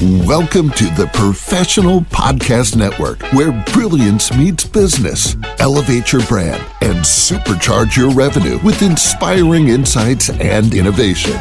Welcome 0.00 0.70
to 0.74 0.84
the 0.94 1.10
Professional 1.12 2.02
Podcast 2.02 2.76
Network, 2.76 3.20
where 3.32 3.50
brilliance 3.72 4.32
meets 4.32 4.64
business. 4.64 5.34
Elevate 5.58 6.12
your 6.12 6.24
brand 6.26 6.64
and 6.82 6.98
supercharge 6.98 7.96
your 7.96 8.10
revenue 8.10 8.60
with 8.62 8.80
inspiring 8.80 9.66
insights 9.66 10.30
and 10.30 10.72
innovation. 10.72 11.36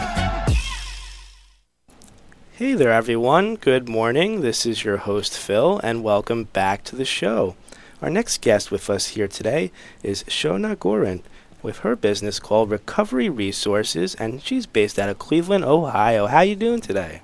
Hey 2.54 2.73
there, 2.73 2.91
everyone. 2.91 3.57
Good 3.57 3.88
morning. 3.88 4.41
This 4.41 4.65
is 4.65 4.83
your 4.83 4.97
host, 4.97 5.37
Phill, 5.37 5.79
and 5.83 6.03
welcome 6.03 6.45
back 6.45 6.83
to 6.85 6.95
the 6.95 7.05
show. 7.05 7.55
Our 8.01 8.09
next 8.09 8.41
guest 8.41 8.71
with 8.71 8.89
us 8.89 9.09
here 9.09 9.27
today 9.27 9.71
is 10.01 10.23
Seona 10.23 10.75
Goerndt 10.75 11.21
with 11.61 11.79
her 11.79 11.95
business 11.95 12.39
called 12.39 12.71
Recovery 12.71 13.29
Resources, 13.29 14.15
and 14.15 14.41
she's 14.41 14.65
based 14.65 14.97
out 14.97 15.09
of 15.09 15.19
Cleveland, 15.19 15.63
Ohio. 15.63 16.25
How 16.25 16.41
you 16.41 16.55
doing 16.55 16.81
today? 16.81 17.21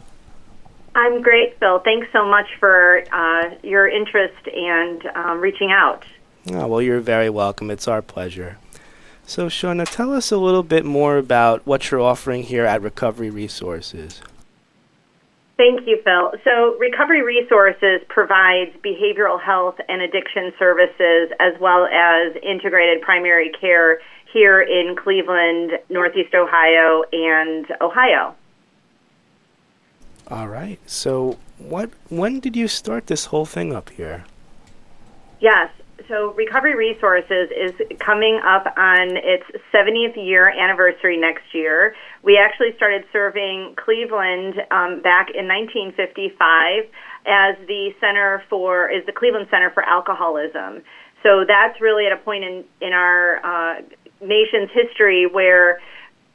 I'm 0.95 1.21
great, 1.21 1.57
Phill. 1.59 1.79
Thanks 1.79 2.07
so 2.13 2.25
much 2.25 2.47
for 2.59 3.03
uh, 3.11 3.55
your 3.63 3.88
interest 3.88 4.47
and 4.47 5.05
um, 5.16 5.39
reaching 5.39 5.71
out. 5.71 6.05
Oh, 6.52 6.67
well, 6.67 6.81
you're 6.81 6.99
very 6.99 7.29
welcome. 7.29 7.71
It's 7.71 7.88
our 7.88 8.02
pleasure. 8.02 8.57
So, 9.25 9.47
Seona, 9.47 9.89
tell 9.89 10.13
us 10.13 10.31
a 10.31 10.38
little 10.38 10.63
bit 10.63 10.83
more 10.83 11.17
about 11.17 11.66
what 11.66 11.89
you're 11.89 12.02
offering 12.02 12.43
here 12.43 12.66
at 12.66 12.81
Recovery 12.81 13.29
Resources. 13.29 14.21
Thank 15.55 15.88
you, 15.88 16.02
Phill. 16.03 16.33
So, 16.43 16.77
Recovery 16.77 17.23
Resources 17.23 18.02
provides 18.09 18.71
behavioral 18.83 19.41
health 19.41 19.75
and 19.88 20.02
addiction 20.02 20.52
services 20.59 21.31
as 21.39 21.53
well 21.59 21.85
as 21.85 22.35
integrated 22.44 23.02
primary 23.02 23.52
care 23.61 23.99
here 24.33 24.61
in 24.61 24.95
Cleveland, 24.95 25.80
Northeast 25.89 26.33
Ohio, 26.35 27.03
and 27.13 27.66
Ohio. 27.80 28.35
All 30.29 30.47
right. 30.47 30.79
So, 30.85 31.37
what? 31.57 31.91
When 32.09 32.39
did 32.39 32.55
you 32.55 32.67
start 32.67 33.07
this 33.07 33.25
whole 33.25 33.45
thing 33.45 33.73
up 33.73 33.89
here? 33.89 34.25
Yes. 35.39 35.69
So, 36.07 36.33
Recovery 36.33 36.75
Resources 36.75 37.49
is 37.52 37.71
coming 37.99 38.39
up 38.45 38.65
on 38.77 39.17
its 39.17 39.43
70th 39.73 40.15
year 40.15 40.49
anniversary 40.49 41.17
next 41.17 41.53
year. 41.53 41.95
We 42.23 42.38
actually 42.38 42.75
started 42.75 43.03
serving 43.11 43.75
Cleveland 43.77 44.55
um, 44.71 45.02
back 45.02 45.30
in 45.33 45.47
1955 45.47 46.85
as 47.25 47.55
the 47.67 47.93
Center 47.99 48.43
for 48.49 48.89
is 48.89 49.05
the 49.05 49.13
Cleveland 49.13 49.47
Center 49.49 49.71
for 49.71 49.83
Alcoholism. 49.83 50.83
So 51.21 51.45
that's 51.47 51.80
really 51.80 52.05
at 52.05 52.11
a 52.11 52.17
point 52.17 52.43
in 52.43 52.63
in 52.81 52.93
our 52.93 53.37
uh, 53.43 53.81
nation's 54.21 54.69
history 54.73 55.25
where 55.25 55.80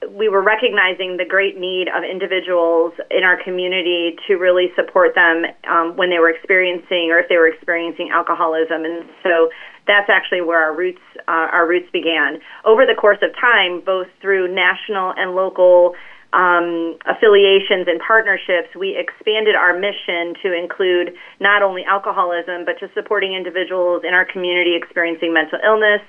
we 0.06 0.28
were 0.28 0.42
recognizing 0.42 1.16
the 1.16 1.24
great 1.24 1.58
need 1.58 1.88
of 1.88 2.04
individuals 2.04 2.92
in 3.10 3.24
our 3.24 3.42
community 3.42 4.14
to 4.28 4.34
really 4.34 4.70
support 4.76 5.14
them 5.14 5.44
um, 5.68 5.96
when 5.96 6.08
they 6.10 6.18
were 6.18 6.30
experiencing 6.30 7.10
or 7.10 7.18
if 7.18 7.28
they 7.28 7.36
were 7.36 7.48
experiencing 7.48 8.10
alcoholism, 8.12 8.84
and 8.84 9.04
so 9.22 9.50
that's 9.86 10.08
actually 10.08 10.40
where 10.40 10.62
our 10.62 10.76
roots 10.76 11.02
uh, 11.26 11.50
our 11.50 11.66
roots 11.66 11.90
began. 11.92 12.38
Over 12.64 12.86
the 12.86 12.94
course 12.94 13.18
of 13.22 13.34
time, 13.40 13.80
both 13.84 14.06
through 14.20 14.54
national 14.54 15.14
and 15.16 15.34
local 15.34 15.94
um, 16.32 16.98
affiliations 17.08 17.88
and 17.88 17.98
partnerships, 17.98 18.68
we 18.78 18.94
expanded 18.94 19.56
our 19.56 19.72
mission 19.74 20.36
to 20.44 20.52
include 20.52 21.16
not 21.40 21.62
only 21.62 21.82
alcoholism 21.84 22.64
but 22.64 22.78
to 22.78 22.86
supporting 22.94 23.34
individuals 23.34 24.04
in 24.06 24.14
our 24.14 24.24
community 24.24 24.76
experiencing 24.76 25.32
mental 25.32 25.58
illness 25.64 26.02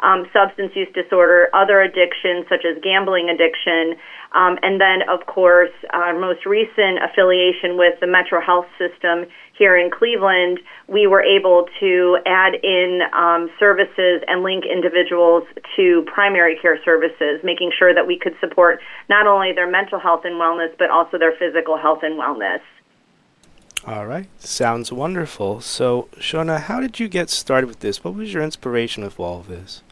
um, 0.00 0.26
substance 0.32 0.72
use 0.74 0.88
disorder, 0.94 1.48
other 1.52 1.80
addictions 1.80 2.46
such 2.48 2.64
as 2.64 2.80
gambling 2.82 3.28
addiction, 3.30 3.96
um, 4.32 4.58
and 4.62 4.80
then, 4.80 5.08
of 5.08 5.24
course, 5.26 5.72
our 5.90 6.18
most 6.18 6.44
recent 6.44 7.00
affiliation 7.02 7.78
with 7.78 7.98
the 8.00 8.06
Metro 8.06 8.40
Health 8.40 8.66
System 8.76 9.24
here 9.56 9.76
in 9.76 9.90
Cleveland, 9.90 10.60
we 10.86 11.06
were 11.06 11.22
able 11.22 11.66
to 11.80 12.18
add 12.26 12.54
in 12.62 13.00
um, 13.12 13.50
services 13.58 14.22
and 14.28 14.42
link 14.42 14.64
individuals 14.64 15.44
to 15.76 16.04
primary 16.12 16.58
care 16.60 16.78
services, 16.84 17.40
making 17.42 17.72
sure 17.76 17.94
that 17.94 18.06
we 18.06 18.18
could 18.18 18.34
support 18.40 18.80
not 19.08 19.26
only 19.26 19.52
their 19.52 19.70
mental 19.70 19.98
health 19.98 20.22
and 20.24 20.34
wellness, 20.34 20.76
but 20.78 20.90
also 20.90 21.18
their 21.18 21.32
physical 21.38 21.78
health 21.78 22.00
and 22.02 22.20
wellness. 22.20 22.60
All 23.86 24.06
right, 24.06 24.28
sounds 24.38 24.92
wonderful. 24.92 25.60
So, 25.60 26.08
Seona, 26.16 26.60
how 26.60 26.80
did 26.80 27.00
you 27.00 27.08
get 27.08 27.30
started 27.30 27.68
with 27.68 27.80
this? 27.80 28.04
What 28.04 28.14
was 28.14 28.34
your 28.34 28.42
inspiration 28.42 29.02
with 29.02 29.18
all 29.18 29.40
of 29.40 29.48
this? 29.48 29.82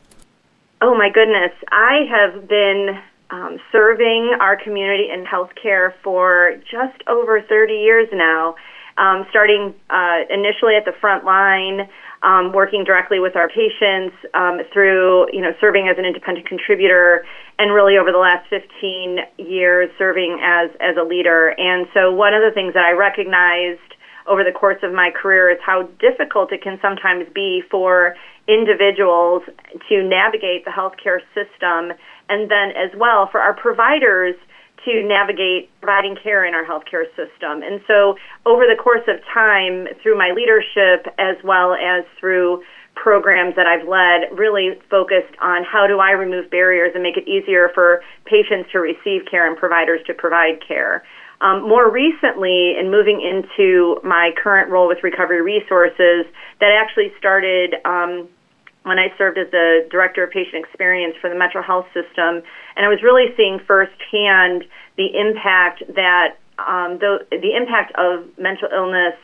Oh 0.82 0.94
my 0.94 1.09
goodness, 1.09 1.53
I 1.72 2.04
have 2.10 2.48
been 2.48 3.00
um, 3.31 3.56
serving 3.72 4.37
our 4.41 4.56
community 4.62 5.09
in 5.10 5.25
healthcare 5.25 5.94
for 6.04 6.56
just 6.70 7.00
over 7.09 7.41
30 7.41 7.72
years 7.72 8.09
now. 8.12 8.56
Um, 8.98 9.26
starting 9.28 9.75
uh, 9.91 10.25
initially 10.31 10.75
at 10.75 10.87
the 10.87 10.92
front 11.00 11.25
line, 11.25 11.88
um, 12.22 12.53
working 12.53 12.82
directly 12.84 13.20
with 13.20 13.37
our 13.37 13.48
patients 13.48 14.16
um, 14.32 14.60
through, 14.72 15.32
you 15.32 15.42
know, 15.42 15.53
serving 15.60 15.88
as 15.88 15.98
an 15.98 16.06
independent 16.06 16.47
contributor, 16.47 17.25
and 17.58 17.75
really 17.75 17.98
over 17.98 18.10
the 18.10 18.19
last 18.19 18.48
15 18.48 19.19
years 19.37 19.91
serving 19.98 20.41
as 20.43 20.70
as 20.81 20.97
a 20.97 21.04
leader. 21.04 21.54
And 21.58 21.87
so, 21.93 22.12
one 22.12 22.32
of 22.32 22.41
the 22.41 22.53
things 22.54 22.72
that 22.72 22.84
I 22.84 22.93
recognized 22.93 23.96
over 24.28 24.44
the 24.44 24.53
course 24.53 24.78
of 24.82 24.92
my 24.92 25.10
career 25.10 25.50
is 25.50 25.59
how 25.64 25.88
difficult 26.00 26.53
it 26.53 26.62
can 26.62 26.78
sometimes 26.82 27.26
be 27.34 27.62
for 27.70 28.14
individuals 28.48 29.42
to 29.88 30.03
navigate 30.03 30.64
the 30.64 30.70
healthcare 30.70 31.20
system, 31.34 31.97
and 32.28 32.50
then 32.50 32.70
as 32.70 32.91
well 32.97 33.28
for 33.31 33.41
our 33.41 33.54
providers 33.54 34.34
to 34.84 35.03
navigate 35.03 35.69
providing 35.81 36.16
care 36.22 36.44
in 36.44 36.54
our 36.54 36.64
healthcare 36.64 37.06
system. 37.16 37.62
And 37.62 37.81
so, 37.87 38.16
over 38.44 38.64
the 38.66 38.81
course 38.81 39.03
of 39.09 39.19
time, 39.32 39.88
through 40.03 40.16
my 40.16 40.31
leadership 40.31 41.12
as 41.19 41.37
well 41.43 41.75
as 41.75 42.04
through 42.20 42.62
programs 42.94 43.54
that 43.56 43.66
I've 43.66 43.87
led, 43.87 44.37
really 44.37 44.78
focused 44.91 45.34
on 45.43 45.64
how 45.64 45.87
do 45.87 45.98
I 45.98 46.12
remove 46.12 46.50
barriers 46.50 46.93
and 46.94 47.03
make 47.03 47.16
it 47.16 47.28
easier 47.28 47.70
for 47.75 48.03
patients 48.25 48.70
to 48.72 48.78
receive 48.78 49.26
care 49.31 49.47
and 49.47 49.56
providers 49.56 50.00
to 50.06 50.14
provide 50.14 50.66
care. 50.66 51.04
Um, 51.41 51.69
more 51.69 51.91
recently, 51.91 52.77
in 52.79 52.91
moving 52.91 53.21
into 53.21 54.01
my 54.03 54.31
current 54.43 54.71
role 54.71 54.89
with 54.89 55.03
Recovery 55.03 55.43
Resources, 55.43 56.25
that 56.61 56.73
actually 56.73 57.13
started 57.19 57.75
um, 57.85 58.29
when 58.85 58.99
I 58.99 59.09
served 59.19 59.37
as 59.37 59.51
the 59.51 59.87
director 59.91 60.25
of 60.25 60.31
patient 60.31 60.65
experience 60.65 61.17
for 61.21 61.29
the 61.29 61.37
Metro 61.37 61.61
Health 61.61 61.87
System, 61.93 62.41
and 62.77 62.87
I 62.87 62.89
was 62.89 63.03
really 63.03 63.35
seeing 63.37 63.59
firsthand 63.67 64.65
the 64.97 65.11
impact 65.13 65.83
that 65.95 66.39
um, 66.59 66.99
the, 66.99 67.27
the 67.31 67.55
impact 67.55 67.93
of 67.99 68.25
mental 68.39 68.69
illness 68.73 69.19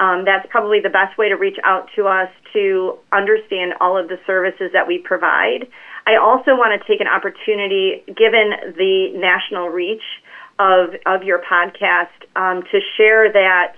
Um, 0.00 0.24
that's 0.24 0.46
probably 0.48 0.80
the 0.80 0.88
best 0.88 1.18
way 1.18 1.28
to 1.28 1.36
reach 1.36 1.58
out 1.62 1.88
to 1.94 2.06
us 2.06 2.30
to 2.54 2.96
understand 3.12 3.74
all 3.80 3.98
of 4.00 4.08
the 4.08 4.18
services 4.26 4.70
that 4.72 4.88
we 4.88 4.98
provide. 4.98 5.68
I 6.06 6.16
also 6.16 6.56
want 6.56 6.72
to 6.72 6.88
take 6.88 7.00
an 7.00 7.06
opportunity, 7.06 8.02
given 8.08 8.74
the 8.80 9.12
national 9.14 9.68
reach 9.68 10.02
of, 10.58 10.96
of 11.04 11.22
your 11.22 11.42
podcast, 11.44 12.16
um, 12.34 12.64
to 12.72 12.80
share 12.96 13.30
that 13.30 13.76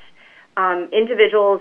um, 0.56 0.88
individuals 0.92 1.60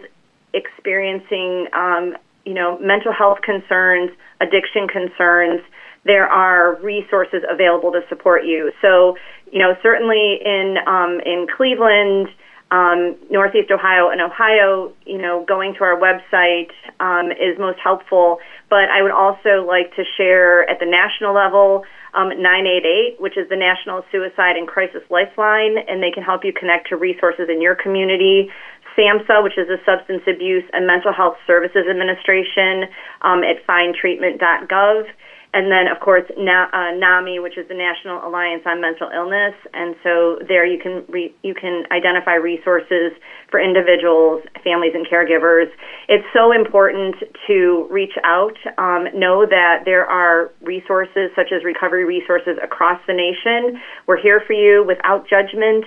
experiencing, 0.53 1.67
um, 1.73 2.15
you 2.45 2.53
know, 2.53 2.77
mental 2.79 3.11
health 3.11 3.39
concerns, 3.41 4.11
addiction 4.39 4.87
concerns, 4.87 5.61
there 6.03 6.27
are 6.27 6.75
resources 6.81 7.43
available 7.49 7.91
to 7.91 8.01
support 8.09 8.45
you. 8.45 8.71
So, 8.81 9.17
you 9.51 9.59
know, 9.59 9.75
certainly 9.81 10.39
in 10.43 10.77
um, 10.85 11.19
in 11.25 11.47
Cleveland, 11.55 12.29
um, 12.71 13.17
Northeast 13.29 13.69
Ohio, 13.69 14.09
and 14.09 14.21
Ohio, 14.21 14.93
you 15.05 15.21
know, 15.21 15.43
going 15.45 15.75
to 15.75 15.83
our 15.83 15.99
website 15.99 16.71
um, 16.99 17.31
is 17.31 17.59
most 17.59 17.79
helpful. 17.83 18.39
But 18.69 18.87
I 18.89 19.03
would 19.03 19.11
also 19.11 19.67
like 19.67 19.93
to 19.95 20.03
share 20.17 20.67
at 20.69 20.79
the 20.79 20.87
national 20.87 21.35
level. 21.35 21.83
Um, 22.13 22.27
988, 22.27 23.21
which 23.21 23.37
is 23.37 23.47
the 23.47 23.55
National 23.55 24.03
Suicide 24.11 24.59
and 24.59 24.67
Crisis 24.67 24.99
Lifeline, 25.09 25.79
and 25.87 26.03
they 26.03 26.11
can 26.11 26.23
help 26.23 26.43
you 26.43 26.51
connect 26.51 26.89
to 26.89 26.97
resources 26.97 27.47
in 27.47 27.61
your 27.61 27.73
community. 27.73 28.51
SAMHSA, 28.99 29.41
which 29.41 29.57
is 29.57 29.71
the 29.71 29.79
Substance 29.85 30.23
Abuse 30.27 30.65
and 30.73 30.85
Mental 30.85 31.13
Health 31.13 31.37
Services 31.47 31.87
Administration, 31.89 32.91
um, 33.21 33.47
at 33.47 33.63
findtreatment.gov 33.63 35.07
and 35.53 35.71
then 35.71 35.87
of 35.87 35.99
course 35.99 36.23
Na- 36.37 36.71
uh, 36.71 36.91
NAMI, 36.95 37.39
which 37.39 37.57
is 37.57 37.67
the 37.67 37.73
National 37.73 38.25
Alliance 38.25 38.63
on 38.65 38.79
Mental 38.81 39.09
Illness, 39.13 39.53
and 39.73 39.95
so 40.03 40.39
there 40.47 40.65
you 40.65 40.79
can 40.79 41.03
re- 41.09 41.33
you 41.43 41.53
can 41.53 41.83
identify 41.91 42.35
resources 42.35 43.11
for 43.49 43.59
individuals, 43.59 44.41
families, 44.63 44.93
and 44.95 45.05
caregivers. 45.05 45.67
It's 46.07 46.25
so 46.33 46.51
important 46.51 47.15
to 47.47 47.87
reach 47.91 48.15
out. 48.23 48.55
Um, 48.77 49.07
know 49.13 49.45
that 49.45 49.83
there 49.83 50.05
are 50.05 50.51
resources 50.61 51.31
such 51.35 51.51
as 51.51 51.63
recovery 51.63 52.05
resources 52.05 52.57
across 52.63 52.99
the 53.07 53.13
nation. 53.13 53.81
We're 54.07 54.21
here 54.21 54.41
for 54.47 54.53
you 54.53 54.83
without 54.87 55.27
judgment 55.27 55.85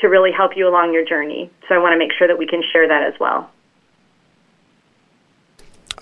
to 0.00 0.08
really 0.08 0.32
help 0.32 0.52
you 0.56 0.68
along 0.68 0.92
your 0.92 1.04
journey. 1.04 1.50
So 1.68 1.74
I 1.74 1.78
want 1.78 1.92
to 1.92 1.98
make 1.98 2.10
sure 2.18 2.26
that 2.26 2.38
we 2.38 2.46
can 2.46 2.62
share 2.72 2.88
that 2.88 3.06
as 3.06 3.14
well. 3.20 3.53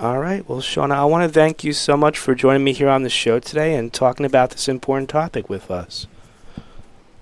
All 0.02 0.18
right. 0.18 0.46
Well, 0.48 0.58
Seona, 0.58 0.96
I 0.96 1.04
want 1.04 1.22
to 1.22 1.32
thank 1.32 1.62
you 1.62 1.72
so 1.72 1.96
much 1.96 2.18
for 2.18 2.34
joining 2.34 2.64
me 2.64 2.72
here 2.72 2.88
on 2.88 3.04
the 3.04 3.08
show 3.08 3.38
today 3.38 3.76
and 3.76 3.92
talking 3.92 4.26
about 4.26 4.50
this 4.50 4.66
important 4.66 5.08
topic 5.08 5.48
with 5.48 5.70
us. 5.70 6.08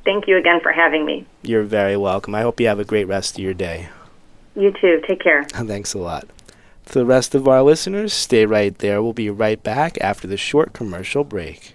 Thank 0.07 0.27
you 0.27 0.39
again 0.39 0.61
for 0.63 0.73
having 0.73 1.05
me. 1.05 1.27
You're 1.43 1.65
very 1.65 1.99
welcome. 1.99 2.35
I 2.35 2.41
hope 2.41 2.59
you 2.59 2.69
have 2.69 2.81
a 2.81 2.87
great 2.87 3.05
rest 3.05 3.35
of 3.35 3.45
your 3.45 3.53
day. 3.53 3.91
You 4.57 4.73
too. 4.73 5.03
Take 5.07 5.21
care. 5.21 5.45
Thanks 5.51 5.93
a 5.93 5.99
lot. 5.99 6.27
To 6.87 6.95
the 6.95 7.05
rest 7.05 7.35
of 7.35 7.47
our 7.47 7.63
listeners, 7.63 8.15
stay 8.15 8.47
right 8.47 8.77
there. 8.79 9.03
We'll 9.03 9.13
be 9.13 9.29
right 9.29 9.63
back 9.63 9.99
after 10.01 10.27
the 10.27 10.39
short 10.39 10.73
commercial 10.73 11.23
break. 11.23 11.75